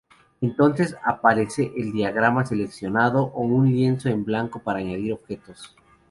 [0.41, 5.75] Entonces aparece el diagrama seleccionado, o un lienzo en blanco para añadir objetos.